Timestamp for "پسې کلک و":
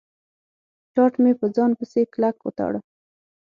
1.79-2.51